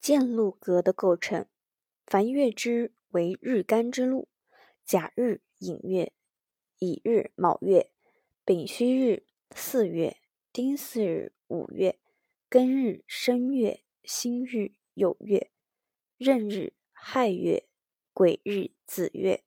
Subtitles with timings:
[0.00, 1.46] 建禄格的构成，
[2.06, 4.28] 凡月之为日干之禄，
[4.86, 6.14] 甲日寅月，
[6.78, 7.92] 乙日卯月，
[8.46, 10.16] 丙戌日巳月，
[10.52, 11.98] 丁巳日午月，
[12.48, 15.50] 庚日申月，辛日酉月，
[16.16, 17.68] 壬日亥月，
[18.14, 19.44] 癸日子月，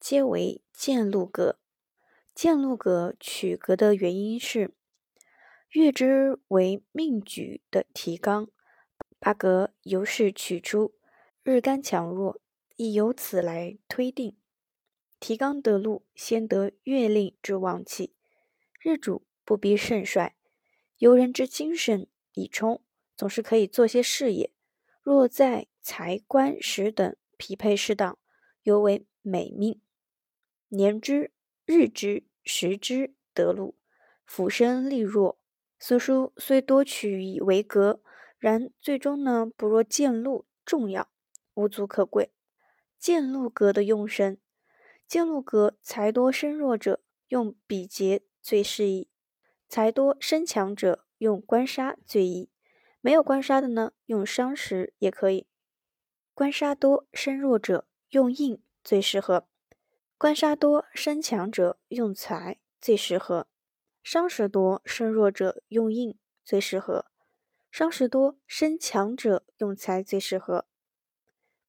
[0.00, 1.58] 皆为建禄格。
[2.34, 4.74] 建禄格取格的原因是，
[5.72, 8.48] 月支为命局的提纲。
[9.24, 10.96] 八格由是取出，
[11.44, 12.40] 日干强弱，
[12.74, 14.36] 亦由此来推定。
[15.20, 18.16] 提纲得禄，先得月令之旺气，
[18.80, 20.34] 日主不必盛衰，
[20.96, 22.82] 由人之精神以充，
[23.16, 24.52] 总是可以做些事业。
[25.02, 28.18] 若在财官时等匹配适当，
[28.64, 29.80] 尤为美命。
[30.70, 31.30] 年之、
[31.64, 33.76] 日之、时之得禄，
[34.26, 35.38] 俯身力弱，
[35.78, 38.02] 此书虽多取以为格。
[38.42, 41.08] 然最终呢，不若见禄重要，
[41.54, 42.32] 无足可贵。
[42.98, 44.36] 见禄格的用神，
[45.06, 49.08] 见禄格财多身弱者用比劫最适宜，
[49.68, 52.50] 财多身强者用官杀最宜。
[53.00, 55.46] 没有官杀的呢，用伤时也可以。
[56.34, 59.46] 官杀多身弱者用印最适合，
[60.18, 63.46] 官杀多身强者用财最适合，
[64.02, 67.11] 伤时多身弱者用印最适合。
[67.72, 70.66] 伤时多身强者用财最适合，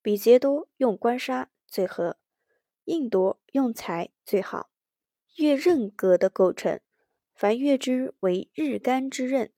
[0.01, 2.17] 比劫多用官杀最合，
[2.83, 4.69] 印多用财最好。
[5.37, 6.81] 月刃格的构成，
[7.33, 9.53] 凡月之为日干之刃，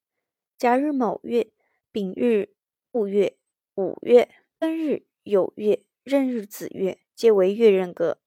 [0.56, 1.52] 甲日卯月、
[1.92, 2.54] 丙日
[2.92, 3.40] 戊月、
[3.74, 8.20] 午月、庚日酉月、壬日子月，皆为月刃格。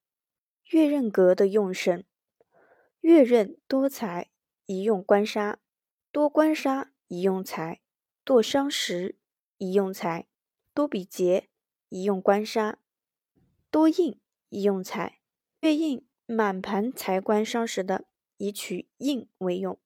[0.65, 2.03] 月刃格的用神，
[2.99, 4.29] 月刃多财
[4.65, 5.59] 宜用官杀，
[6.11, 7.79] 多官杀宜用财。
[8.23, 9.17] 剁伤时
[9.57, 10.27] 宜用财，
[10.73, 11.49] 多比劫
[11.89, 12.77] 宜用官杀，
[13.71, 15.19] 多印宜用财。
[15.61, 18.05] 月印满盘财官伤时的，
[18.37, 19.79] 以取印为用。